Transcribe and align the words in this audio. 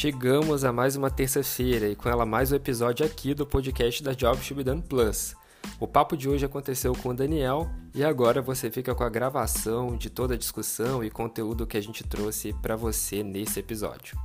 Chegamos 0.00 0.64
a 0.64 0.72
mais 0.72 0.96
uma 0.96 1.10
terça-feira 1.10 1.86
e 1.86 1.94
com 1.94 2.08
ela 2.08 2.24
mais 2.24 2.50
um 2.50 2.54
episódio 2.54 3.04
aqui 3.04 3.34
do 3.34 3.46
podcast 3.46 4.02
da 4.02 4.14
Job 4.14 4.42
Should 4.42 4.54
Be 4.54 4.64
Done 4.64 4.80
Plus. 4.80 5.34
O 5.78 5.86
papo 5.86 6.16
de 6.16 6.26
hoje 6.26 6.42
aconteceu 6.42 6.94
com 6.94 7.10
o 7.10 7.14
Daniel 7.14 7.68
e 7.94 8.02
agora 8.02 8.40
você 8.40 8.70
fica 8.70 8.94
com 8.94 9.04
a 9.04 9.10
gravação 9.10 9.98
de 9.98 10.08
toda 10.08 10.32
a 10.32 10.38
discussão 10.38 11.04
e 11.04 11.10
conteúdo 11.10 11.66
que 11.66 11.76
a 11.76 11.82
gente 11.82 12.02
trouxe 12.02 12.54
para 12.62 12.76
você 12.76 13.22
nesse 13.22 13.60
episódio. 13.60 14.16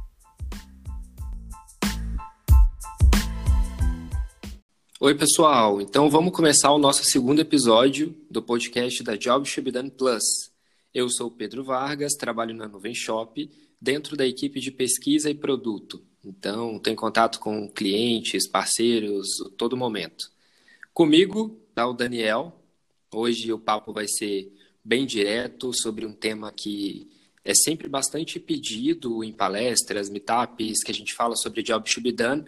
Oi, 5.02 5.14
pessoal. 5.14 5.82
Então 5.82 6.10
vamos 6.10 6.32
começar 6.32 6.72
o 6.72 6.78
nosso 6.78 7.04
segundo 7.04 7.42
episódio 7.42 8.16
do 8.32 8.42
podcast 8.42 9.04
da 9.04 9.18
Job 9.18 9.46
Should 9.46 9.70
Be 9.70 9.78
Done 9.78 9.92
Plus. 9.92 10.24
Eu 10.94 11.10
sou 11.10 11.30
Pedro 11.30 11.66
Vargas, 11.66 12.14
trabalho 12.14 12.56
na 12.56 12.66
Nuvem 12.66 12.96
Shop 12.96 13.46
dentro 13.86 14.18
da 14.18 14.26
equipe 14.26 14.60
de 14.60 14.72
pesquisa 14.72 15.30
e 15.30 15.36
produto. 15.36 16.04
Então, 16.26 16.80
tem 16.80 16.96
contato 16.96 17.40
com 17.40 17.70
clientes, 17.70 18.50
parceiros, 18.50 19.28
todo 19.56 19.78
momento. 19.78 20.32
Comigo 20.92 21.56
está 21.70 21.88
o 21.88 21.94
Daniel. 21.94 22.60
Hoje 23.14 23.54
o 23.54 23.60
papo 23.60 23.94
vai 23.94 24.08
ser 24.08 24.52
bem 24.84 25.06
direto 25.06 25.72
sobre 25.72 26.04
um 26.04 26.14
tema 26.14 26.52
que 26.52 27.08
é 27.44 27.54
sempre 27.54 27.88
bastante 27.88 28.40
pedido 28.40 29.24
em 29.24 29.32
palestras, 29.32 30.10
meetups, 30.10 30.84
que 30.84 30.90
a 30.90 30.96
gente 30.96 31.14
fala 31.14 31.36
sobre 31.36 31.62
job 31.62 31.88
to 31.88 32.02
be 32.02 32.12
done. 32.12 32.44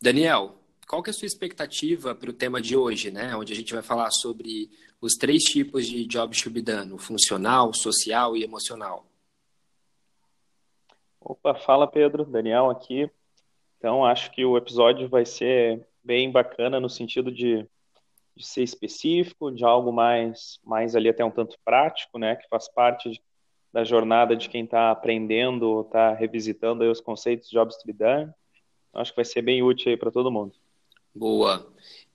Daniel, 0.00 0.62
qual 0.86 1.02
que 1.02 1.10
é 1.10 1.12
a 1.12 1.14
sua 1.14 1.26
expectativa 1.26 2.14
para 2.14 2.30
o 2.30 2.32
tema 2.32 2.62
de 2.62 2.76
hoje, 2.76 3.10
né? 3.10 3.34
Onde 3.34 3.52
a 3.52 3.56
gente 3.56 3.74
vai 3.74 3.82
falar 3.82 4.12
sobre 4.12 4.70
os 5.00 5.14
três 5.14 5.42
tipos 5.42 5.88
de 5.88 6.06
job 6.06 6.40
to 6.40 6.50
be 6.50 6.62
done, 6.62 6.92
o 6.92 6.98
funcional, 6.98 7.74
social 7.74 8.36
e 8.36 8.44
emocional. 8.44 9.07
Opa, 11.20 11.54
fala 11.54 11.86
Pedro, 11.86 12.24
Daniel 12.24 12.70
aqui. 12.70 13.10
Então, 13.78 14.04
acho 14.04 14.30
que 14.30 14.44
o 14.44 14.56
episódio 14.56 15.08
vai 15.08 15.24
ser 15.24 15.86
bem 16.02 16.30
bacana 16.30 16.80
no 16.80 16.88
sentido 16.88 17.30
de, 17.30 17.66
de, 18.36 18.46
ser 18.46 18.62
específico, 18.62 19.52
de 19.52 19.64
algo 19.64 19.92
mais, 19.92 20.58
mais 20.64 20.96
ali 20.96 21.08
até 21.08 21.24
um 21.24 21.30
tanto 21.30 21.56
prático, 21.64 22.18
né, 22.18 22.36
que 22.36 22.48
faz 22.48 22.68
parte 22.68 23.10
de, 23.10 23.22
da 23.72 23.84
jornada 23.84 24.34
de 24.34 24.48
quem 24.48 24.64
está 24.64 24.90
aprendendo, 24.90 25.82
está 25.82 26.12
revisitando 26.12 26.90
os 26.90 27.00
conceitos 27.00 27.48
de 27.48 27.56
Jobs 27.56 27.76
to 27.76 27.86
be 27.86 27.92
done. 27.92 28.32
Acho 28.94 29.12
que 29.12 29.16
vai 29.16 29.24
ser 29.24 29.42
bem 29.42 29.62
útil 29.62 29.90
aí 29.90 29.96
para 29.96 30.10
todo 30.10 30.30
mundo. 30.30 30.54
Boa. 31.14 31.66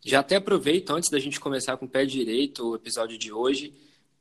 Já 0.04 0.20
até 0.20 0.36
aproveito, 0.36 0.92
antes 0.92 1.10
da 1.10 1.20
gente 1.20 1.40
começar 1.40 1.78
com 1.78 1.86
o 1.86 1.90
pé 1.90 2.06
direito 2.06 2.72
o 2.72 2.76
episódio 2.76 3.18
de 3.18 3.32
hoje, 3.32 3.74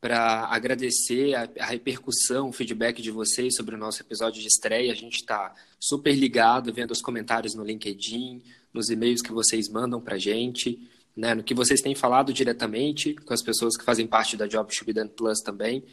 para 0.02 0.46
agradecer 0.46 1.32
a, 1.36 1.48
a, 1.60 1.66
repercussão, 1.66 2.48
o 2.48 2.52
feedback 2.52 3.00
de 3.00 3.12
vocês 3.12 3.54
sobre 3.54 3.76
o 3.76 3.78
nosso 3.78 4.02
episódio 4.02 4.42
de 4.42 4.48
estreia. 4.48 4.90
A 4.90 4.96
gente 4.96 5.18
está 5.18 5.54
super 5.78 6.12
ligado, 6.12 6.72
vendo 6.72 6.90
os 6.90 7.00
comentários 7.00 7.54
no 7.54 7.62
LinkedIn, 7.62 8.42
nos 8.74 8.90
e-mails 8.90 9.22
que 9.22 9.30
vocês 9.30 9.68
mandam 9.68 10.00
para 10.00 10.16
a 10.16 10.18
gente, 10.18 10.90
né, 11.16 11.36
no 11.36 11.44
que 11.44 11.54
vocês 11.54 11.80
têm 11.80 11.94
falado 11.94 12.32
diretamente 12.32 13.14
com 13.14 13.32
as 13.32 13.42
pessoas 13.42 13.76
que 13.76 13.84
fazem 13.84 14.04
parte 14.04 14.36
da 14.36 14.48
Job 14.48 14.74
Should 14.74 14.92
Be 14.92 14.92
Done 14.92 15.08
Plus 15.08 15.38
também. 15.38 15.84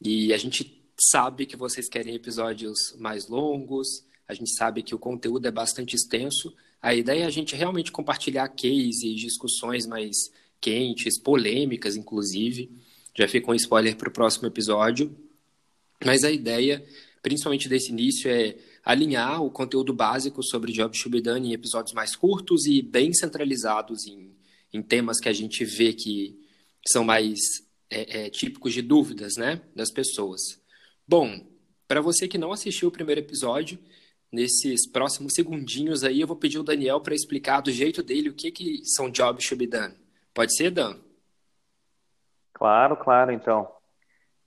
E 0.00 0.32
a 0.32 0.38
gente 0.38 0.82
sabe 0.98 1.44
que 1.44 1.54
vocês 1.54 1.86
querem 1.86 2.14
episódios 2.14 2.96
mais 2.98 3.28
longos, 3.28 4.06
a 4.26 4.32
gente 4.32 4.56
sabe 4.56 4.82
que 4.82 4.94
o 4.94 4.98
conteúdo 4.98 5.46
é 5.46 5.50
bastante 5.50 5.94
extenso. 5.94 6.54
A 6.80 6.94
ideia 6.94 7.24
é 7.24 7.26
a 7.26 7.30
gente 7.30 7.54
realmente 7.54 7.92
compartilhar 7.92 8.48
cases, 8.48 9.20
discussões 9.20 9.86
mais 9.86 10.32
quentes, 10.62 11.20
polêmicas, 11.20 11.94
inclusive 11.94 12.70
já 13.16 13.28
fica 13.28 13.50
um 13.50 13.54
spoiler 13.54 13.96
para 13.96 14.08
o 14.08 14.12
próximo 14.12 14.46
episódio. 14.46 15.14
Mas 16.04 16.24
a 16.24 16.30
ideia, 16.30 16.84
principalmente 17.22 17.68
desse 17.68 17.90
início, 17.90 18.30
é 18.30 18.56
alinhar 18.84 19.42
o 19.42 19.50
conteúdo 19.50 19.94
básico 19.94 20.42
sobre 20.42 20.72
Job 20.72 20.96
Shubidani 20.96 21.50
em 21.50 21.52
episódios 21.52 21.94
mais 21.94 22.14
curtos 22.14 22.66
e 22.66 22.82
bem 22.82 23.12
centralizados 23.14 24.06
em, 24.06 24.34
em 24.72 24.82
temas 24.82 25.20
que 25.20 25.28
a 25.28 25.32
gente 25.32 25.64
vê 25.64 25.92
que 25.92 26.38
são 26.86 27.04
mais 27.04 27.38
é, 27.88 28.26
é, 28.26 28.30
típicos 28.30 28.74
de 28.74 28.82
dúvidas 28.82 29.36
né, 29.36 29.62
das 29.74 29.90
pessoas. 29.90 30.40
Bom, 31.06 31.46
para 31.88 32.00
você 32.00 32.28
que 32.28 32.36
não 32.36 32.52
assistiu 32.52 32.88
o 32.88 32.92
primeiro 32.92 33.20
episódio, 33.20 33.78
nesses 34.30 34.86
próximos 34.90 35.32
segundinhos 35.34 36.02
aí 36.02 36.20
eu 36.20 36.26
vou 36.26 36.36
pedir 36.36 36.58
o 36.58 36.64
Daniel 36.64 37.00
para 37.00 37.14
explicar 37.14 37.60
do 37.60 37.70
jeito 37.70 38.02
dele 38.02 38.28
o 38.28 38.34
que, 38.34 38.50
que 38.50 38.84
são 38.84 39.10
Job 39.10 39.42
Shubidani. 39.42 39.94
Pode 40.34 40.54
ser, 40.56 40.70
Dan? 40.70 40.98
Claro, 42.54 42.96
claro, 42.96 43.32
então. 43.32 43.70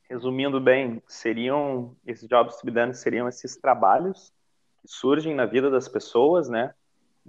Resumindo 0.10 0.60
bem, 0.62 1.04
seriam 1.08 1.96
esses 2.06 2.28
jobs 2.28 2.56
to 2.56 2.66
be 2.66 2.72
done 2.72 2.94
seriam 2.94 3.28
esses 3.28 3.58
trabalhos 3.58 4.34
que 4.82 4.88
surgem 4.88 5.36
na 5.36 5.46
vida 5.46 5.70
das 5.70 5.88
pessoas, 5.88 6.48
né? 6.48 6.74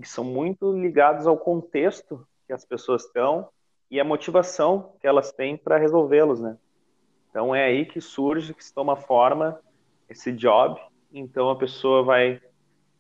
Que 0.01 0.09
são 0.09 0.23
muito 0.23 0.73
ligados 0.73 1.27
ao 1.27 1.37
contexto 1.37 2.27
que 2.47 2.53
as 2.53 2.65
pessoas 2.65 3.05
estão 3.05 3.49
e 3.91 3.99
a 3.99 4.05
motivação 4.05 4.95
que 5.01 5.07
elas 5.07 5.33
têm 5.33 5.57
para 5.57 5.77
resolvê-los, 5.77 6.41
né? 6.41 6.57
Então 7.29 7.53
é 7.55 7.65
aí 7.65 7.85
que 7.85 8.01
surge, 8.01 8.55
que 8.55 8.65
se 8.65 8.73
toma 8.73 8.95
forma 8.95 9.61
esse 10.09 10.31
job. 10.33 10.81
Então 11.13 11.51
a 11.51 11.57
pessoa 11.59 12.05
vai 12.05 12.41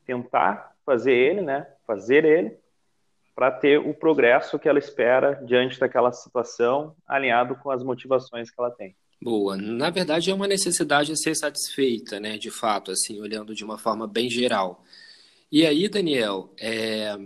tentar 0.04 0.74
fazer 0.84 1.12
ele, 1.12 1.42
né? 1.42 1.72
Fazer 1.86 2.24
ele 2.24 2.58
para 3.38 3.52
ter 3.52 3.78
o 3.78 3.94
progresso 3.94 4.58
que 4.58 4.68
ela 4.68 4.80
espera 4.80 5.40
diante 5.46 5.78
daquela 5.78 6.10
situação, 6.10 6.96
alinhado 7.06 7.54
com 7.54 7.70
as 7.70 7.84
motivações 7.84 8.50
que 8.50 8.60
ela 8.60 8.68
tem. 8.68 8.96
Boa. 9.22 9.56
Na 9.56 9.90
verdade, 9.90 10.28
é 10.28 10.34
uma 10.34 10.48
necessidade 10.48 11.12
a 11.12 11.14
ser 11.14 11.36
satisfeita, 11.36 12.18
né? 12.18 12.36
De 12.36 12.50
fato, 12.50 12.90
assim, 12.90 13.20
olhando 13.20 13.54
de 13.54 13.62
uma 13.64 13.78
forma 13.78 14.08
bem 14.08 14.28
geral. 14.28 14.82
E 15.52 15.64
aí, 15.64 15.88
Daniel, 15.88 16.52
é... 16.58 17.16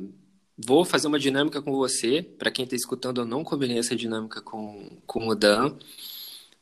vou 0.54 0.84
fazer 0.84 1.06
uma 1.06 1.18
dinâmica 1.18 1.62
com 1.62 1.72
você. 1.72 2.22
Para 2.22 2.50
quem 2.50 2.64
está 2.64 2.76
escutando, 2.76 3.22
eu 3.22 3.24
não 3.24 3.42
combinei 3.42 3.78
essa 3.78 3.96
dinâmica 3.96 4.42
com, 4.42 4.98
com 5.06 5.28
o 5.28 5.34
Dan. 5.34 5.78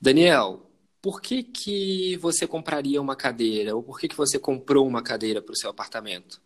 Daniel, 0.01 0.65
por 1.03 1.21
que, 1.21 1.43
que 1.43 2.17
você 2.19 2.47
compraria 2.47 3.03
uma 3.03 3.17
cadeira? 3.17 3.75
Ou 3.75 3.83
por 3.83 3.99
que, 3.99 4.07
que 4.07 4.17
você 4.17 4.39
comprou 4.39 4.87
uma 4.87 5.03
cadeira 5.03 5.43
para 5.43 5.53
o 5.53 5.57
seu 5.57 5.71
apartamento? 5.71 6.41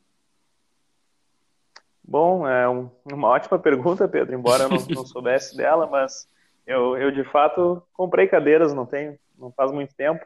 Bom, 2.07 2.47
é 2.47 2.69
um, 2.69 2.91
uma 3.11 3.29
ótima 3.29 3.59
pergunta, 3.59 4.07
Pedro, 4.07 4.35
embora 4.35 4.65
eu 4.65 4.69
não, 4.69 4.79
não 4.95 5.07
soubesse 5.07 5.57
dela, 5.57 5.87
mas 5.87 6.29
eu, 6.67 6.97
eu 6.97 7.11
de 7.11 7.25
fato 7.25 7.83
comprei 7.93 8.27
cadeiras, 8.27 8.75
não 8.75 8.85
tem, 8.85 9.19
não 9.39 9.51
faz 9.51 9.73
muito 9.73 9.95
tempo. 9.95 10.25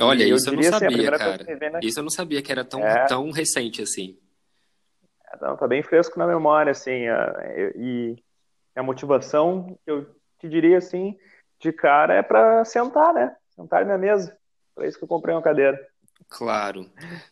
Olha, 0.00 0.24
isso 0.24 0.48
eu 0.48 0.54
não 0.54 0.60
assim, 0.60 0.70
sabia, 0.70 1.10
cara. 1.12 1.44
Ver, 1.44 1.72
né? 1.72 1.80
Isso 1.82 1.98
eu 1.98 2.02
não 2.02 2.10
sabia 2.10 2.42
que 2.42 2.50
era 2.50 2.64
tão, 2.64 2.80
é... 2.80 3.06
tão 3.06 3.30
recente 3.30 3.82
assim. 3.82 4.18
É, 5.32 5.38
não, 5.40 5.56
tá 5.56 5.66
bem 5.66 5.82
fresco 5.82 6.18
na 6.18 6.26
memória, 6.26 6.72
assim, 6.72 7.06
e 7.76 8.16
a 8.74 8.82
motivação, 8.82 9.78
eu 9.86 10.06
te 10.38 10.48
diria 10.48 10.78
assim, 10.78 11.16
de 11.60 11.72
cara 11.72 12.14
é 12.14 12.22
para 12.22 12.64
sentar, 12.64 13.12
né? 13.12 13.36
Sentar 13.54 13.84
na 13.84 13.98
mesa. 13.98 14.36
Por 14.74 14.84
isso 14.84 14.98
que 14.98 15.04
eu 15.04 15.08
comprei 15.08 15.34
uma 15.34 15.42
cadeira. 15.42 15.78
Claro. 16.28 16.90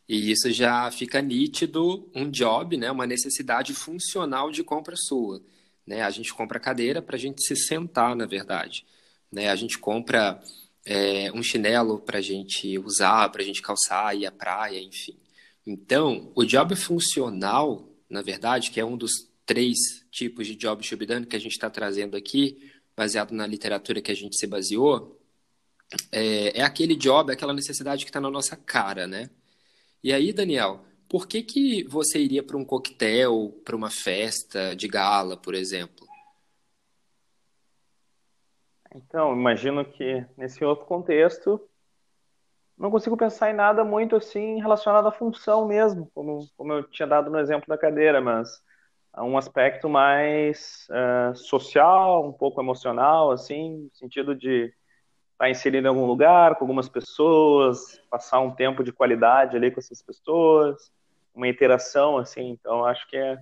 E 0.09 0.31
isso 0.31 0.51
já 0.51 0.91
fica 0.91 1.23
nítido 1.23 2.11
um 2.15 2.31
job, 2.31 2.77
né, 2.77 2.91
uma 2.91 3.07
necessidade 3.07 3.73
funcional 3.73 4.51
de 4.51 4.65
compra 4.65 4.97
sua. 4.97 5.41
Né? 5.87 6.03
A 6.03 6.11
gente 6.11 6.35
compra 6.35 6.61
cadeira 6.61 7.01
para 7.01 7.17
a 7.17 7.19
gente 7.19 7.43
se 7.43 7.57
sentar, 7.57 8.15
na 8.17 8.27
verdade. 8.27 8.85
Né? 9.31 9.49
A 9.49 9.57
gente 9.57 9.79
compra 9.79 10.43
é, 10.85 11.31
um 11.33 11.43
chinelo 11.43 11.99
para 12.01 12.19
a 12.19 12.23
gente 12.23 12.79
usar, 12.79 13.29
para 13.31 13.43
a 13.43 13.45
gente 13.45 13.63
calçar, 13.63 14.15
ir 14.17 14.27
à 14.27 14.33
praia, 14.33 14.81
enfim. 14.81 15.17
Então, 15.67 16.33
o 16.35 16.45
job 16.45 16.75
funcional, 16.75 17.89
na 18.09 18.23
verdade, 18.23 18.71
que 18.71 18.81
é 18.81 18.85
um 18.85 18.97
dos 18.97 19.29
três 19.45 19.79
tipos 20.11 20.47
de 20.47 20.55
job 20.55 20.83
shubidano 20.83 21.27
que 21.27 21.37
a 21.37 21.41
gente 21.41 21.53
está 21.53 21.71
trazendo 21.71 22.17
aqui, 22.17 22.71
baseado 22.97 23.33
na 23.33 23.47
literatura 23.47 24.01
que 24.01 24.11
a 24.11 24.15
gente 24.15 24.39
se 24.39 24.47
baseou, 24.47 25.18
é, 26.13 26.61
é 26.61 26.63
aquele 26.63 26.95
job, 26.95 27.33
aquela 27.33 27.53
necessidade 27.53 28.05
que 28.05 28.11
está 28.11 28.21
na 28.21 28.31
nossa 28.31 28.57
cara, 28.57 29.07
né? 29.07 29.31
E 30.03 30.13
aí, 30.13 30.33
Daniel, 30.33 30.81
por 31.09 31.27
que, 31.27 31.43
que 31.43 31.85
você 31.85 32.19
iria 32.19 32.43
para 32.43 32.57
um 32.57 32.65
coquetel, 32.65 33.61
para 33.65 33.75
uma 33.77 33.91
festa 33.91 34.77
de 34.77 34.87
gala, 34.87 35.37
por 35.37 35.55
exemplo? 35.55 36.07
Então, 38.95 39.33
imagino 39.33 39.85
que 39.85 40.25
nesse 40.37 40.65
outro 40.65 40.87
contexto, 40.87 41.61
não 42.77 42.91
consigo 42.91 43.17
pensar 43.17 43.51
em 43.51 43.55
nada 43.55 43.85
muito 43.85 44.17
assim 44.17 44.61
relacionado 44.61 45.09
à 45.09 45.13
função 45.13 45.67
mesmo, 45.67 46.11
como, 46.15 46.47
como 46.57 46.73
eu 46.73 46.83
tinha 46.85 47.07
dado 47.07 47.31
no 47.31 47.39
exemplo 47.39 47.67
da 47.69 47.79
cadeira, 47.79 48.21
mas 48.21 48.63
um 49.17 49.37
aspecto 49.37 49.89
mais 49.89 50.87
uh, 50.91 51.35
social, 51.35 52.27
um 52.27 52.33
pouco 52.33 52.61
emocional, 52.61 53.31
assim, 53.31 53.85
no 53.85 53.95
sentido 53.95 54.35
de 54.35 54.73
estar 55.39 55.45
tá 55.45 55.51
inserido 55.51 55.87
em 55.87 55.89
algum 55.89 56.05
lugar 56.05 56.57
com 56.57 56.65
algumas 56.65 56.89
pessoas, 56.89 58.01
passar 58.11 58.41
um 58.41 58.51
tempo 58.51 58.83
de 58.83 58.91
qualidade 58.91 59.57
ali 59.57 59.71
com 59.71 59.79
essas 59.79 60.03
pessoas, 60.03 60.91
uma 61.33 61.47
interação 61.47 62.19
assim. 62.19 62.49
Então 62.49 62.85
acho 62.85 63.09
que 63.09 63.17
é 63.17 63.39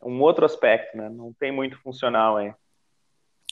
um 0.00 0.20
outro 0.20 0.46
aspecto, 0.46 0.96
né? 0.96 1.08
Não 1.08 1.32
tem 1.32 1.50
muito 1.50 1.76
funcional 1.78 2.36
aí. 2.36 2.54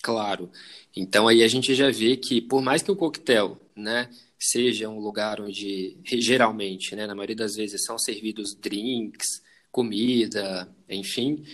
Claro. 0.00 0.50
Então 0.96 1.26
aí 1.26 1.42
a 1.42 1.48
gente 1.48 1.74
já 1.74 1.90
vê 1.90 2.16
que 2.16 2.40
por 2.40 2.62
mais 2.62 2.80
que 2.80 2.92
o 2.92 2.96
coquetel, 2.96 3.58
né, 3.74 4.08
seja 4.38 4.88
um 4.88 5.00
lugar 5.00 5.40
onde, 5.40 5.98
geralmente, 6.04 6.94
né, 6.94 7.08
na 7.08 7.14
maioria 7.14 7.34
das 7.34 7.56
vezes, 7.56 7.84
são 7.84 7.98
servidos 7.98 8.54
drinks, 8.54 9.42
comida, 9.72 10.68
enfim, 10.88 11.44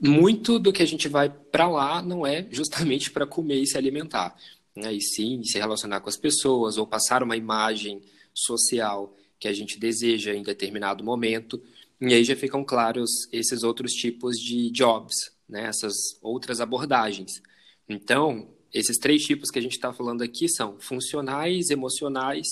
muito 0.00 0.58
do 0.58 0.72
que 0.72 0.82
a 0.82 0.86
gente 0.86 1.06
vai 1.06 1.28
para 1.28 1.68
lá 1.68 2.00
não 2.00 2.26
é 2.26 2.46
justamente 2.50 3.10
para 3.10 3.26
comer 3.26 3.60
e 3.60 3.66
se 3.66 3.76
alimentar, 3.76 4.34
né? 4.74 4.92
e 4.92 5.00
sim 5.00 5.42
se 5.44 5.58
relacionar 5.58 6.00
com 6.00 6.08
as 6.08 6.16
pessoas 6.16 6.78
ou 6.78 6.86
passar 6.86 7.22
uma 7.22 7.36
imagem 7.36 8.02
social 8.34 9.14
que 9.38 9.48
a 9.48 9.52
gente 9.52 9.78
deseja 9.78 10.34
em 10.34 10.42
determinado 10.42 11.04
momento. 11.04 11.62
E 12.00 12.12
aí 12.14 12.24
já 12.24 12.34
ficam 12.34 12.64
claros 12.64 13.10
esses 13.32 13.62
outros 13.62 13.92
tipos 13.92 14.36
de 14.36 14.70
jobs, 14.70 15.14
né? 15.48 15.66
essas 15.66 15.94
outras 16.20 16.60
abordagens. 16.60 17.42
Então, 17.88 18.48
esses 18.72 18.98
três 18.98 19.22
tipos 19.22 19.50
que 19.50 19.58
a 19.58 19.62
gente 19.62 19.72
está 19.72 19.92
falando 19.92 20.22
aqui 20.22 20.48
são 20.48 20.78
funcionais, 20.80 21.70
emocionais 21.70 22.46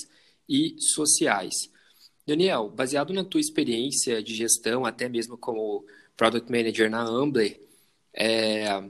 e 0.48 0.76
sociais. 0.78 1.54
Daniel, 2.26 2.68
baseado 2.68 3.12
na 3.12 3.24
tua 3.24 3.40
experiência 3.40 4.22
de 4.22 4.34
gestão, 4.34 4.84
até 4.84 5.08
mesmo 5.08 5.36
como 5.38 5.84
Product 6.16 6.50
Manager 6.50 6.90
na 6.90 7.02
Ambler, 7.02 7.58
é, 8.12 8.82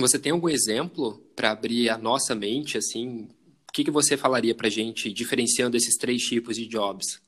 você 0.00 0.18
tem 0.18 0.32
algum 0.32 0.48
exemplo 0.48 1.18
para 1.34 1.50
abrir 1.50 1.88
a 1.90 1.98
nossa 1.98 2.34
mente, 2.34 2.76
assim, 2.76 3.28
o 3.68 3.72
que, 3.72 3.84
que 3.84 3.90
você 3.90 4.16
falaria 4.16 4.54
para 4.54 4.66
a 4.66 4.70
gente, 4.70 5.12
diferenciando 5.12 5.76
esses 5.76 5.96
três 5.96 6.22
tipos 6.22 6.56
de 6.56 6.66
jobs? 6.66 7.22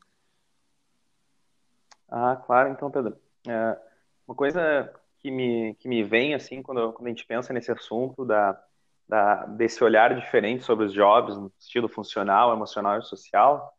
Ah, 2.09 2.37
claro, 2.37 2.71
então, 2.71 2.91
Pedro. 2.91 3.17
É, 3.47 3.79
uma 4.27 4.35
coisa 4.35 4.93
que 5.19 5.31
me, 5.31 5.75
que 5.75 5.89
me 5.89 6.03
vem, 6.03 6.35
assim, 6.35 6.63
quando, 6.63 6.93
quando 6.93 7.07
a 7.07 7.11
gente 7.11 7.27
pensa 7.27 7.53
nesse 7.53 7.71
assunto 7.71 8.25
da, 8.25 8.61
da, 9.09 9.47
desse 9.47 9.83
olhar 9.85 10.15
diferente 10.15 10.65
sobre 10.65 10.87
os 10.87 10.93
jobs, 10.93 11.37
no 11.37 11.53
estilo 11.59 11.89
funcional, 11.89 12.53
emocional 12.53 12.99
e 12.99 13.03
social, 13.03 13.77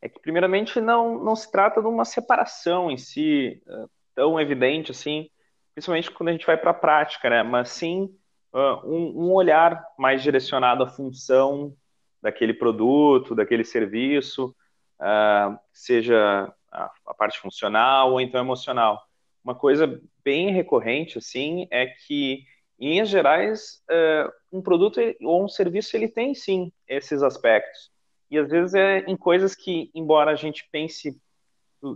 é 0.00 0.08
que, 0.08 0.20
primeiramente, 0.20 0.80
não, 0.80 1.18
não 1.22 1.34
se 1.34 1.50
trata 1.50 1.80
de 1.80 1.88
uma 1.88 2.04
separação 2.04 2.90
em 2.90 2.96
si, 2.96 3.62
é, 3.66 3.84
tão 4.14 4.38
evidente 4.38 4.90
assim, 4.90 5.28
principalmente 5.74 6.10
quando 6.10 6.28
a 6.28 6.32
gente 6.32 6.46
vai 6.46 6.56
para 6.56 6.70
a 6.70 6.74
prática, 6.74 7.28
né? 7.28 7.42
Mas 7.42 7.70
sim 7.70 8.14
uh, 8.54 8.88
um, 8.88 9.24
um, 9.24 9.32
olhar 9.32 9.84
mais 9.98 10.22
direcionado 10.22 10.84
à 10.84 10.86
função 10.86 11.76
daquele 12.22 12.54
produto, 12.54 13.34
daquele 13.34 13.64
serviço, 13.64 14.54
uh, 15.00 15.58
seja 15.72 16.54
a, 16.70 16.90
a, 17.06 17.14
parte 17.14 17.38
funcional 17.38 18.12
ou 18.12 18.20
então 18.20 18.40
emocional. 18.40 19.02
Uma 19.42 19.54
coisa 19.54 20.00
bem 20.24 20.50
recorrente 20.50 21.18
assim 21.18 21.66
é 21.70 21.86
que 21.86 22.44
em 22.78 22.90
linhas 22.90 23.08
gerais, 23.08 23.82
uh, 23.90 24.32
um 24.52 24.62
produto 24.62 25.00
ou 25.20 25.44
um 25.44 25.48
serviço 25.48 25.96
ele 25.96 26.08
tem 26.08 26.34
sim 26.34 26.72
esses 26.88 27.22
aspectos. 27.22 27.92
E 28.30 28.38
às 28.38 28.48
vezes 28.48 28.74
é 28.74 28.98
em 29.00 29.16
coisas 29.16 29.54
que, 29.54 29.90
embora 29.94 30.30
a 30.30 30.34
gente 30.34 30.66
pense 30.72 31.20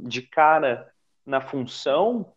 de 0.03 0.23
cara 0.23 0.93
na 1.25 1.41
função, 1.41 2.33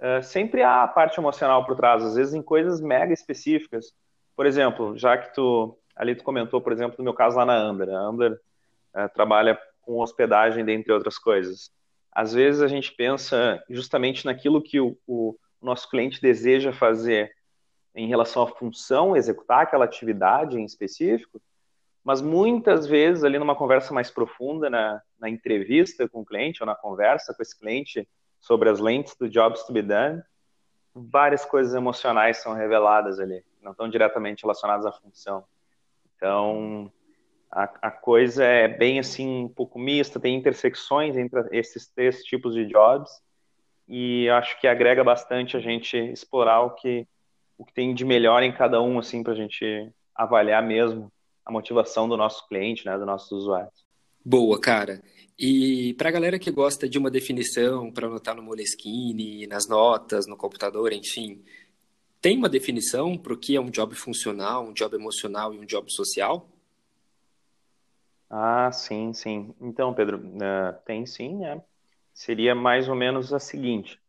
uh, 0.00 0.22
sempre 0.22 0.62
há 0.62 0.82
a 0.82 0.88
parte 0.88 1.18
emocional 1.18 1.64
por 1.64 1.76
trás, 1.76 2.02
às 2.02 2.14
vezes 2.14 2.34
em 2.34 2.42
coisas 2.42 2.80
mega 2.80 3.12
específicas. 3.12 3.92
Por 4.36 4.46
exemplo, 4.46 4.96
já 4.96 5.16
que 5.16 5.32
tu 5.34 5.78
ali 5.96 6.14
tu 6.14 6.24
comentou, 6.24 6.60
por 6.60 6.72
exemplo, 6.72 6.96
no 6.98 7.04
meu 7.04 7.14
caso 7.14 7.36
lá 7.36 7.46
na 7.46 7.56
Amber, 7.56 7.88
a 7.88 7.98
Amber 7.98 8.32
uh, 8.32 9.08
trabalha 9.14 9.58
com 9.82 10.00
hospedagem, 10.00 10.64
dentre 10.64 10.92
outras 10.92 11.18
coisas. 11.18 11.70
Às 12.10 12.32
vezes 12.32 12.62
a 12.62 12.68
gente 12.68 12.92
pensa 12.92 13.62
justamente 13.68 14.24
naquilo 14.24 14.62
que 14.62 14.80
o, 14.80 14.96
o 15.06 15.36
nosso 15.60 15.88
cliente 15.88 16.20
deseja 16.20 16.72
fazer 16.72 17.32
em 17.94 18.08
relação 18.08 18.42
à 18.42 18.46
função, 18.46 19.16
executar 19.16 19.62
aquela 19.62 19.84
atividade 19.84 20.58
em 20.58 20.64
específico, 20.64 21.40
mas 22.02 22.20
muitas 22.20 22.86
vezes 22.86 23.24
ali 23.24 23.38
numa 23.38 23.56
conversa 23.56 23.94
mais 23.94 24.10
profunda, 24.10 24.68
na, 24.68 25.00
na 25.18 25.30
entrevista 25.30 26.08
com 26.08 26.20
o 26.20 26.24
cliente 26.24 26.62
ou 26.62 26.66
na 26.66 26.74
conversa 26.74 27.32
com 27.34 27.42
esse 27.42 27.58
cliente, 27.58 28.06
sobre 28.44 28.68
as 28.68 28.78
lentes 28.78 29.16
do 29.16 29.26
Jobs 29.26 29.62
to 29.62 29.72
be 29.72 29.80
Done, 29.80 30.22
várias 30.94 31.46
coisas 31.46 31.74
emocionais 31.74 32.42
são 32.42 32.52
reveladas 32.52 33.18
ali, 33.18 33.42
não 33.62 33.72
estão 33.72 33.88
diretamente 33.88 34.42
relacionadas 34.42 34.84
à 34.84 34.92
função. 34.92 35.44
Então, 36.14 36.92
a, 37.50 37.64
a, 37.80 37.90
coisa 37.90 38.44
é 38.44 38.68
bem 38.68 38.98
assim, 38.98 39.44
um 39.44 39.48
pouco 39.48 39.78
mista, 39.78 40.20
tem 40.20 40.36
intersecções 40.36 41.16
entre 41.16 41.40
esses 41.52 41.88
três 41.88 42.22
tipos 42.22 42.52
de 42.52 42.66
jobs, 42.66 43.10
e 43.88 44.28
acho 44.28 44.60
que 44.60 44.68
agrega 44.68 45.02
bastante 45.02 45.56
a 45.56 45.60
gente 45.60 45.96
explorar 45.96 46.60
o 46.60 46.74
que, 46.74 47.08
o 47.56 47.64
que 47.64 47.72
tem 47.72 47.94
de 47.94 48.04
melhor 48.04 48.42
em 48.42 48.52
cada 48.52 48.78
um, 48.82 48.98
assim, 48.98 49.22
para 49.22 49.32
a 49.32 49.36
gente 49.36 49.90
avaliar 50.14 50.62
mesmo 50.62 51.10
a 51.46 51.50
motivação 51.50 52.06
do 52.06 52.16
nosso 52.16 52.46
cliente, 52.46 52.84
né, 52.84 52.94
dos 52.98 53.06
nossos 53.06 53.32
usuários. 53.32 53.86
Boa, 54.26 54.58
cara. 54.58 55.02
E 55.38 55.92
para 55.98 56.08
a 56.08 56.12
galera 56.12 56.38
que 56.38 56.50
gosta 56.50 56.88
de 56.88 56.96
uma 56.96 57.10
definição 57.10 57.92
para 57.92 58.06
anotar 58.06 58.34
no 58.34 58.42
Moleskine, 58.42 59.46
nas 59.46 59.68
notas, 59.68 60.26
no 60.26 60.34
computador, 60.34 60.94
enfim, 60.94 61.44
tem 62.22 62.38
uma 62.38 62.48
definição 62.48 63.18
para 63.18 63.34
o 63.34 63.36
que 63.36 63.54
é 63.54 63.60
um 63.60 63.68
job 63.68 63.94
funcional, 63.94 64.64
um 64.64 64.72
job 64.72 64.96
emocional 64.96 65.52
e 65.52 65.58
um 65.58 65.66
job 65.66 65.92
social? 65.92 66.48
Ah, 68.30 68.72
sim, 68.72 69.12
sim. 69.12 69.54
Então, 69.60 69.92
Pedro, 69.92 70.16
uh, 70.16 70.74
tem 70.86 71.04
sim, 71.04 71.36
né? 71.36 71.62
Seria 72.14 72.54
mais 72.54 72.88
ou 72.88 72.94
menos 72.94 73.30
a 73.30 73.38
seguinte. 73.38 74.00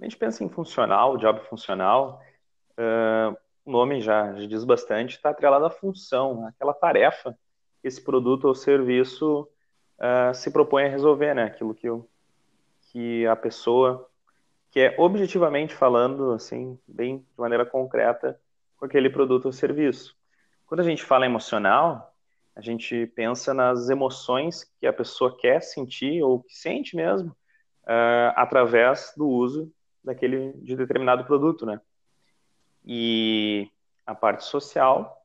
A 0.00 0.04
gente 0.04 0.16
pensa 0.16 0.44
em 0.44 0.48
funcional, 0.48 1.16
job 1.16 1.40
funcional, 1.48 2.22
uh, 2.78 3.36
o 3.64 3.72
nome 3.72 4.00
já, 4.00 4.30
diz 4.32 4.62
bastante, 4.62 5.16
está 5.16 5.30
atrelado 5.30 5.64
à 5.64 5.70
função, 5.70 6.46
aquela 6.46 6.74
tarefa 6.74 7.36
que 7.82 7.88
esse 7.88 8.00
produto 8.00 8.44
ou 8.44 8.54
serviço 8.54 9.48
uh, 9.98 10.34
se 10.34 10.50
propõe 10.50 10.84
a 10.84 10.88
resolver, 10.88 11.34
né? 11.34 11.44
Aquilo 11.44 11.74
que, 11.74 11.88
eu, 11.88 12.08
que 12.90 13.26
a 13.26 13.36
pessoa 13.36 14.08
quer, 14.70 14.94
objetivamente 14.98 15.74
falando, 15.74 16.32
assim, 16.32 16.78
bem 16.86 17.18
de 17.18 17.24
maneira 17.38 17.64
concreta, 17.64 18.40
com 18.76 18.86
aquele 18.86 19.08
produto 19.08 19.46
ou 19.46 19.52
serviço. 19.52 20.16
Quando 20.66 20.80
a 20.80 20.84
gente 20.84 21.02
fala 21.02 21.26
emocional, 21.26 22.14
a 22.56 22.60
gente 22.60 23.06
pensa 23.14 23.52
nas 23.52 23.88
emoções 23.88 24.64
que 24.78 24.86
a 24.86 24.92
pessoa 24.92 25.36
quer 25.36 25.60
sentir 25.60 26.22
ou 26.22 26.42
que 26.42 26.54
sente 26.56 26.94
mesmo 26.94 27.30
uh, 27.30 28.32
através 28.36 29.12
do 29.16 29.28
uso 29.28 29.72
daquele 30.02 30.52
de 30.54 30.76
determinado 30.76 31.24
produto, 31.24 31.64
né? 31.64 31.80
E 32.84 33.70
a 34.06 34.14
parte 34.14 34.44
social 34.44 35.23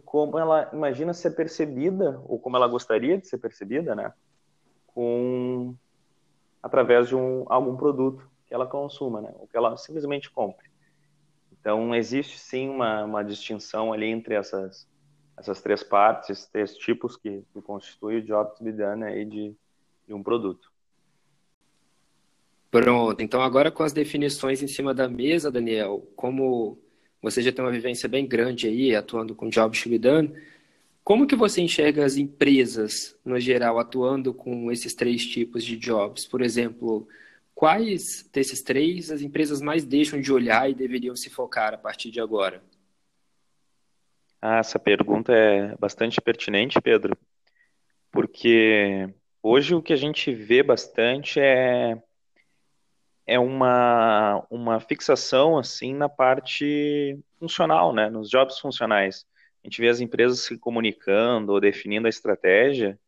como 0.00 0.38
ela 0.38 0.68
imagina 0.72 1.12
ser 1.14 1.32
percebida 1.32 2.20
ou 2.26 2.38
como 2.38 2.56
ela 2.56 2.68
gostaria 2.68 3.18
de 3.18 3.26
ser 3.26 3.38
percebida, 3.38 3.94
né? 3.94 4.12
Com 4.86 5.74
através 6.62 7.08
de 7.08 7.14
um 7.14 7.44
algum 7.46 7.76
produto 7.76 8.28
que 8.46 8.54
ela 8.54 8.66
consuma, 8.66 9.20
né? 9.20 9.32
Ou 9.38 9.46
que 9.46 9.56
ela 9.56 9.76
simplesmente 9.76 10.30
compre. 10.30 10.68
Então 11.52 11.94
existe 11.94 12.38
sim 12.38 12.68
uma, 12.68 13.04
uma 13.04 13.24
distinção 13.24 13.92
ali 13.92 14.06
entre 14.06 14.34
essas 14.34 14.88
essas 15.36 15.60
três 15.60 15.82
partes, 15.82 16.30
esses 16.30 16.46
três 16.46 16.76
tipos 16.76 17.16
que, 17.16 17.44
que 17.52 17.60
constituem 17.60 18.18
o 18.18 18.22
job 18.22 18.56
to 18.56 18.64
be 18.64 18.72
done 18.72 19.04
aí 19.04 19.24
de, 19.24 19.54
de 20.06 20.14
um 20.14 20.22
produto. 20.22 20.72
Pronto. 22.70 23.22
Então 23.22 23.42
agora 23.42 23.70
com 23.70 23.82
as 23.82 23.92
definições 23.92 24.62
em 24.62 24.66
cima 24.66 24.94
da 24.94 25.08
mesa, 25.08 25.50
Daniel, 25.50 26.06
como 26.16 26.78
você 27.22 27.42
já 27.42 27.52
tem 27.52 27.64
uma 27.64 27.72
vivência 27.72 28.08
bem 28.08 28.26
grande 28.26 28.66
aí, 28.66 28.94
atuando 28.94 29.34
com 29.34 29.48
Jobs 29.48 29.84
done. 30.00 30.32
Como 31.02 31.26
que 31.26 31.36
você 31.36 31.60
enxerga 31.60 32.04
as 32.04 32.16
empresas, 32.16 33.16
no 33.24 33.38
geral, 33.38 33.78
atuando 33.78 34.34
com 34.34 34.72
esses 34.72 34.94
três 34.94 35.24
tipos 35.24 35.64
de 35.64 35.76
jobs? 35.76 36.26
Por 36.26 36.42
exemplo, 36.42 37.06
quais 37.54 38.28
desses 38.32 38.60
três 38.60 39.10
as 39.10 39.22
empresas 39.22 39.60
mais 39.60 39.84
deixam 39.84 40.20
de 40.20 40.32
olhar 40.32 40.68
e 40.68 40.74
deveriam 40.74 41.14
se 41.14 41.30
focar 41.30 41.72
a 41.72 41.78
partir 41.78 42.10
de 42.10 42.20
agora? 42.20 42.62
Ah, 44.42 44.58
essa 44.58 44.78
pergunta 44.78 45.32
é 45.32 45.76
bastante 45.76 46.20
pertinente, 46.20 46.80
Pedro, 46.80 47.16
porque 48.12 49.08
hoje 49.42 49.74
o 49.74 49.82
que 49.82 49.92
a 49.92 49.96
gente 49.96 50.34
vê 50.34 50.62
bastante 50.62 51.40
é 51.40 52.02
é 53.26 53.38
uma, 53.38 54.46
uma 54.48 54.78
fixação 54.78 55.58
assim 55.58 55.92
na 55.92 56.08
parte 56.08 57.18
funcional, 57.38 57.92
né, 57.92 58.08
nos 58.08 58.30
jobs 58.30 58.58
funcionais. 58.58 59.26
A 59.62 59.66
gente 59.66 59.80
vê 59.80 59.88
as 59.88 60.00
empresas 60.00 60.40
se 60.40 60.56
comunicando 60.56 61.52
ou 61.52 61.60
definindo 61.60 62.06
a 62.06 62.10
estratégia 62.10 62.98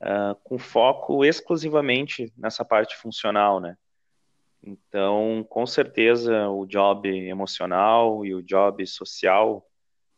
uh, 0.00 0.34
com 0.44 0.58
foco 0.58 1.24
exclusivamente 1.24 2.32
nessa 2.36 2.64
parte 2.64 2.96
funcional, 2.96 3.60
né. 3.60 3.76
Então, 4.62 5.46
com 5.48 5.64
certeza, 5.64 6.48
o 6.48 6.66
job 6.66 7.08
emocional 7.08 8.26
e 8.26 8.34
o 8.34 8.42
job 8.42 8.84
social 8.86 9.66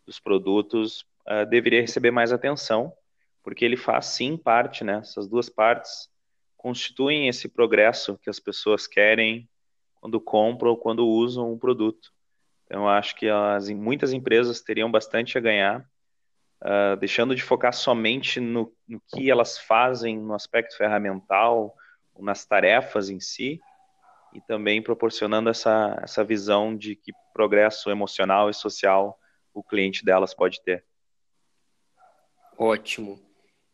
dos 0.07 0.19
produtos 0.19 1.03
uh, 1.29 1.47
deveria 1.49 1.83
receber 1.83 2.11
mais 2.11 2.33
atenção, 2.33 2.93
porque 3.43 3.65
ele 3.65 3.77
faz 3.77 4.07
sim 4.07 4.37
parte, 4.37 4.83
né, 4.83 4.99
essas 4.99 5.29
duas 5.29 5.49
partes 5.49 6.09
constituem 6.59 7.29
esse 7.29 7.49
progresso 7.49 8.19
que 8.19 8.29
as 8.29 8.39
pessoas 8.39 8.87
querem 8.87 9.49
quando 9.95 10.21
compram 10.21 10.73
ou 10.73 10.77
quando 10.77 11.09
usam 11.09 11.53
um 11.53 11.59
produto. 11.59 12.13
Então, 12.67 12.83
eu 12.83 12.89
acho 12.89 13.17
que 13.17 13.29
as, 13.29 13.71
muitas 13.71 14.13
empresas 14.13 14.61
teriam 14.61 14.91
bastante 14.91 15.39
a 15.39 15.41
ganhar 15.41 15.89
uh, 16.63 16.97
deixando 16.99 17.35
de 17.35 17.43
focar 17.43 17.73
somente 17.73 18.41
no, 18.41 18.73
no 18.87 19.01
que 19.09 19.31
elas 19.31 19.59
fazem 19.59 20.19
no 20.19 20.35
aspecto 20.35 20.77
ferramental, 20.77 21.75
nas 22.19 22.45
tarefas 22.45 23.09
em 23.09 23.21
si, 23.21 23.61
e 24.35 24.41
também 24.41 24.83
proporcionando 24.83 25.49
essa, 25.49 25.99
essa 26.03 26.23
visão 26.23 26.77
de 26.77 26.97
que 26.97 27.13
progresso 27.33 27.91
emocional 27.91 28.51
e 28.51 28.55
social 28.55 29.19
o 29.55 29.63
cliente 29.63 30.05
delas 30.05 30.35
pode 30.35 30.63
ter. 30.63 30.85
Ótimo. 32.59 33.28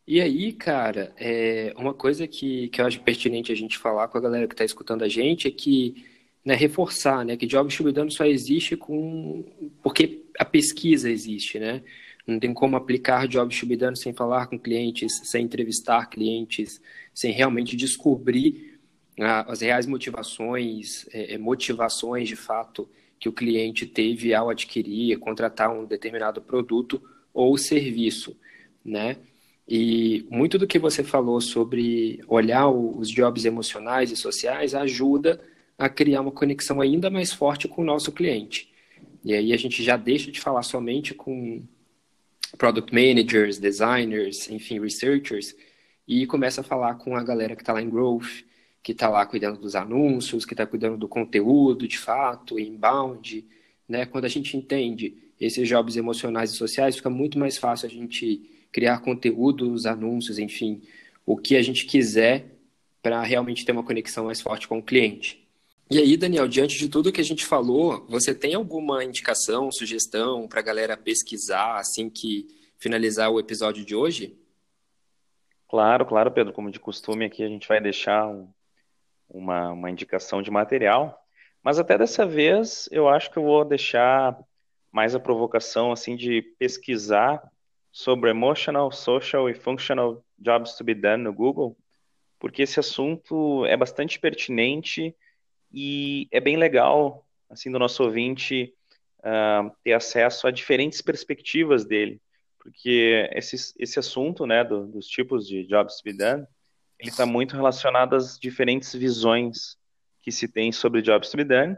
E 0.06 0.20
aí, 0.20 0.52
cara, 0.52 1.14
é, 1.16 1.72
uma 1.76 1.94
coisa 1.94 2.26
que, 2.26 2.68
que 2.68 2.80
eu 2.80 2.86
acho 2.86 3.00
pertinente 3.00 3.50
a 3.50 3.54
gente 3.54 3.78
falar 3.78 4.08
com 4.08 4.18
a 4.18 4.20
galera 4.20 4.46
que 4.46 4.52
está 4.54 4.64
escutando 4.64 5.02
a 5.02 5.08
gente 5.08 5.48
é 5.48 5.50
que 5.50 6.04
né, 6.44 6.54
reforçar 6.54 7.24
né, 7.24 7.36
que 7.36 7.46
Job 7.46 7.68
Distribuidando 7.68 8.12
só 8.12 8.26
existe 8.26 8.76
com 8.76 9.44
porque 9.82 10.22
a 10.38 10.44
pesquisa 10.44 11.10
existe, 11.10 11.58
né? 11.58 11.82
Não 12.26 12.38
tem 12.38 12.52
como 12.52 12.76
aplicar 12.76 13.26
Job 13.28 13.48
Distribuidando 13.48 13.96
sem 13.98 14.12
falar 14.12 14.46
com 14.46 14.58
clientes, 14.58 15.20
sem 15.24 15.44
entrevistar 15.44 16.06
clientes, 16.10 16.80
sem 17.14 17.32
realmente 17.32 17.76
descobrir 17.76 18.78
ah, 19.20 19.50
as 19.50 19.60
reais 19.60 19.86
motivações, 19.86 21.06
é, 21.12 21.34
é, 21.34 21.38
motivações 21.38 22.28
de 22.28 22.36
fato 22.36 22.88
que 23.18 23.28
o 23.28 23.32
cliente 23.32 23.86
teve 23.86 24.34
ao 24.34 24.50
adquirir, 24.50 25.18
contratar 25.18 25.70
um 25.70 25.86
determinado 25.86 26.42
produto 26.42 27.02
ou 27.32 27.56
serviço, 27.56 28.36
né? 28.84 29.16
E 29.66 30.26
muito 30.30 30.58
do 30.58 30.66
que 30.66 30.78
você 30.78 31.02
falou 31.02 31.40
sobre 31.40 32.20
olhar 32.28 32.68
os 32.68 33.08
jobs 33.08 33.44
emocionais 33.44 34.10
e 34.10 34.16
sociais 34.16 34.74
ajuda 34.74 35.40
a 35.78 35.88
criar 35.88 36.20
uma 36.20 36.30
conexão 36.30 36.80
ainda 36.80 37.10
mais 37.10 37.32
forte 37.32 37.66
com 37.66 37.82
o 37.82 37.84
nosso 37.84 38.12
cliente. 38.12 38.72
E 39.24 39.32
aí 39.32 39.52
a 39.52 39.56
gente 39.56 39.82
já 39.82 39.96
deixa 39.96 40.30
de 40.30 40.38
falar 40.38 40.62
somente 40.62 41.14
com 41.14 41.62
product 42.58 42.94
managers, 42.94 43.58
designers, 43.58 44.48
enfim, 44.50 44.78
researchers, 44.78 45.56
e 46.06 46.26
começa 46.26 46.60
a 46.60 46.64
falar 46.64 46.96
com 46.96 47.16
a 47.16 47.22
galera 47.22 47.56
que 47.56 47.62
está 47.62 47.72
lá 47.72 47.82
em 47.82 47.88
growth, 47.88 48.44
que 48.82 48.92
está 48.92 49.08
lá 49.08 49.24
cuidando 49.24 49.58
dos 49.58 49.74
anúncios, 49.74 50.44
que 50.44 50.52
está 50.52 50.66
cuidando 50.66 50.98
do 50.98 51.08
conteúdo, 51.08 51.88
de 51.88 51.98
fato, 51.98 52.60
inbound, 52.60 53.44
né? 53.88 54.04
Quando 54.04 54.26
a 54.26 54.28
gente 54.28 54.56
entende 54.56 55.16
esses 55.40 55.66
jobs 55.66 55.96
emocionais 55.96 56.52
e 56.52 56.56
sociais, 56.56 56.96
fica 56.96 57.08
muito 57.08 57.38
mais 57.38 57.56
fácil 57.56 57.88
a 57.88 57.90
gente 57.90 58.53
criar 58.74 58.98
conteúdos, 58.98 59.86
anúncios, 59.86 60.36
enfim, 60.36 60.82
o 61.24 61.36
que 61.36 61.56
a 61.56 61.62
gente 61.62 61.86
quiser 61.86 62.56
para 63.00 63.22
realmente 63.22 63.64
ter 63.64 63.70
uma 63.70 63.84
conexão 63.84 64.24
mais 64.24 64.40
forte 64.40 64.66
com 64.66 64.78
o 64.78 64.82
cliente. 64.82 65.48
E 65.88 65.96
aí, 65.96 66.16
Daniel, 66.16 66.48
diante 66.48 66.76
de 66.76 66.88
tudo 66.88 67.12
que 67.12 67.20
a 67.20 67.24
gente 67.24 67.46
falou, 67.46 68.04
você 68.08 68.34
tem 68.34 68.54
alguma 68.54 69.04
indicação, 69.04 69.70
sugestão 69.70 70.48
para 70.48 70.58
a 70.58 70.62
galera 70.62 70.96
pesquisar 70.96 71.76
assim 71.78 72.10
que 72.10 72.48
finalizar 72.76 73.30
o 73.30 73.38
episódio 73.38 73.84
de 73.84 73.94
hoje? 73.94 74.36
Claro, 75.68 76.04
claro, 76.04 76.32
Pedro. 76.32 76.52
Como 76.52 76.68
de 76.68 76.80
costume, 76.80 77.26
aqui 77.26 77.44
a 77.44 77.48
gente 77.48 77.68
vai 77.68 77.80
deixar 77.80 78.26
um, 78.26 78.48
uma, 79.28 79.70
uma 79.70 79.88
indicação 79.88 80.42
de 80.42 80.50
material. 80.50 81.24
Mas 81.62 81.78
até 81.78 81.96
dessa 81.96 82.26
vez, 82.26 82.88
eu 82.90 83.08
acho 83.08 83.30
que 83.30 83.36
eu 83.36 83.44
vou 83.44 83.64
deixar 83.64 84.36
mais 84.90 85.14
a 85.14 85.20
provocação 85.20 85.92
assim 85.92 86.16
de 86.16 86.42
pesquisar 86.58 87.40
sobre 87.94 88.28
emotional, 88.28 88.90
social 88.90 89.48
e 89.48 89.54
functional 89.54 90.26
jobs 90.36 90.74
to 90.74 90.82
be 90.82 90.96
done 90.96 91.22
no 91.22 91.32
Google, 91.32 91.78
porque 92.40 92.62
esse 92.62 92.80
assunto 92.80 93.64
é 93.66 93.76
bastante 93.76 94.18
pertinente 94.18 95.14
e 95.72 96.26
é 96.32 96.40
bem 96.40 96.56
legal, 96.56 97.24
assim, 97.48 97.70
do 97.70 97.78
nosso 97.78 98.02
ouvinte 98.02 98.74
uh, 99.20 99.70
ter 99.84 99.92
acesso 99.92 100.48
a 100.48 100.50
diferentes 100.50 101.00
perspectivas 101.00 101.84
dele, 101.84 102.20
porque 102.58 103.30
esse, 103.32 103.72
esse 103.78 103.96
assunto, 104.00 104.44
né, 104.44 104.64
do, 104.64 104.88
dos 104.88 105.06
tipos 105.06 105.46
de 105.46 105.64
jobs 105.64 105.98
to 105.98 106.02
be 106.02 106.16
done, 106.16 106.44
ele 106.98 107.10
está 107.10 107.24
muito 107.24 107.54
relacionado 107.54 108.16
às 108.16 108.36
diferentes 108.36 108.92
visões 108.92 109.76
que 110.20 110.32
se 110.32 110.48
tem 110.48 110.72
sobre 110.72 111.00
jobs 111.00 111.30
to 111.30 111.36
be 111.36 111.44
done, 111.44 111.76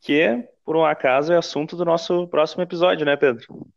que, 0.00 0.44
por 0.64 0.74
um 0.74 0.84
acaso, 0.84 1.32
é 1.32 1.36
assunto 1.36 1.76
do 1.76 1.84
nosso 1.84 2.26
próximo 2.26 2.64
episódio, 2.64 3.06
né, 3.06 3.16
Pedro? 3.16 3.70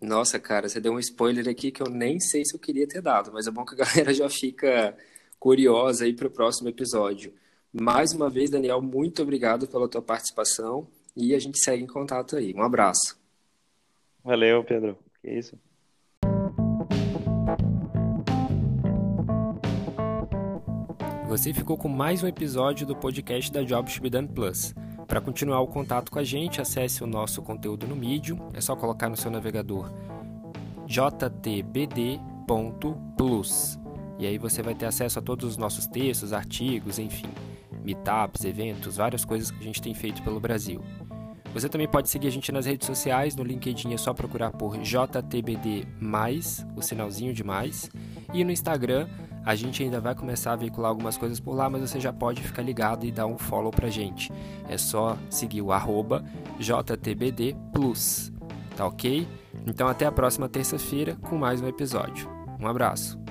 Nossa, 0.00 0.38
cara, 0.38 0.68
você 0.68 0.80
deu 0.80 0.92
um 0.92 0.98
spoiler 0.98 1.48
aqui 1.48 1.70
que 1.70 1.82
eu 1.82 1.88
nem 1.88 2.20
sei 2.20 2.44
se 2.44 2.54
eu 2.54 2.60
queria 2.60 2.86
ter 2.86 3.00
dado, 3.00 3.32
mas 3.32 3.46
é 3.46 3.50
bom 3.50 3.64
que 3.64 3.74
a 3.74 3.78
galera 3.84 4.12
já 4.12 4.28
fica 4.28 4.96
curiosa 5.38 6.04
aí 6.04 6.12
para 6.12 6.26
o 6.26 6.30
próximo 6.30 6.68
episódio. 6.68 7.32
Mais 7.72 8.12
uma 8.12 8.30
vez, 8.30 8.50
Daniel, 8.50 8.80
muito 8.80 9.22
obrigado 9.22 9.66
pela 9.66 9.88
tua 9.88 10.02
participação 10.02 10.86
e 11.16 11.34
a 11.34 11.38
gente 11.38 11.58
segue 11.58 11.82
em 11.82 11.86
contato 11.86 12.36
aí. 12.36 12.54
Um 12.54 12.62
abraço. 12.62 13.18
Valeu, 14.24 14.64
Pedro. 14.64 14.98
Que 15.20 15.30
isso. 15.30 15.58
Você 21.28 21.52
ficou 21.52 21.76
com 21.76 21.88
mais 21.88 22.22
um 22.22 22.26
episódio 22.26 22.86
do 22.86 22.96
podcast 22.96 23.52
da 23.52 23.62
Jobs 23.62 23.98
Be 23.98 24.08
Done 24.08 24.28
Plus. 24.28 24.74
Para 25.06 25.20
continuar 25.20 25.60
o 25.60 25.66
contato 25.66 26.10
com 26.10 26.18
a 26.18 26.24
gente, 26.24 26.60
acesse 26.60 27.04
o 27.04 27.06
nosso 27.06 27.40
conteúdo 27.42 27.86
no 27.86 27.94
Medium. 27.94 28.48
É 28.52 28.60
só 28.60 28.74
colocar 28.74 29.08
no 29.08 29.16
seu 29.16 29.30
navegador 29.30 29.92
jtbd.plus. 30.86 31.38
E 34.18 34.26
aí 34.26 34.38
você 34.38 34.62
vai 34.62 34.74
ter 34.74 34.86
acesso 34.86 35.18
a 35.18 35.22
todos 35.22 35.50
os 35.50 35.56
nossos 35.56 35.86
textos, 35.86 36.32
artigos, 36.32 36.98
enfim, 36.98 37.28
meetups, 37.84 38.44
eventos, 38.44 38.96
várias 38.96 39.24
coisas 39.24 39.50
que 39.50 39.58
a 39.58 39.64
gente 39.64 39.82
tem 39.82 39.94
feito 39.94 40.22
pelo 40.22 40.40
Brasil. 40.40 40.82
Você 41.52 41.68
também 41.68 41.88
pode 41.88 42.08
seguir 42.08 42.28
a 42.28 42.30
gente 42.30 42.52
nas 42.52 42.66
redes 42.66 42.86
sociais, 42.86 43.34
no 43.34 43.42
LinkedIn 43.42 43.94
é 43.94 43.96
só 43.96 44.12
procurar 44.12 44.50
por 44.50 44.76
JTBD+, 44.78 45.86
o 46.76 46.82
sinalzinho 46.82 47.32
de 47.32 47.42
mais, 47.42 47.90
e 48.32 48.44
no 48.44 48.50
Instagram 48.50 49.08
a 49.46 49.54
gente 49.54 49.80
ainda 49.80 50.00
vai 50.00 50.12
começar 50.12 50.52
a 50.52 50.56
veicular 50.56 50.90
algumas 50.90 51.16
coisas 51.16 51.38
por 51.38 51.54
lá, 51.54 51.70
mas 51.70 51.80
você 51.80 52.00
já 52.00 52.12
pode 52.12 52.42
ficar 52.42 52.62
ligado 52.62 53.06
e 53.06 53.12
dar 53.12 53.26
um 53.26 53.38
follow 53.38 53.70
pra 53.70 53.88
gente. 53.88 54.32
É 54.68 54.76
só 54.76 55.16
seguir 55.30 55.62
o 55.62 55.70
arroba 55.70 56.24
JTBD 56.58 57.56
Plus, 57.72 58.32
tá 58.76 58.84
ok? 58.84 59.26
Então 59.64 59.86
até 59.86 60.04
a 60.04 60.10
próxima 60.10 60.48
terça-feira 60.48 61.16
com 61.22 61.38
mais 61.38 61.60
um 61.60 61.68
episódio. 61.68 62.28
Um 62.60 62.66
abraço! 62.66 63.25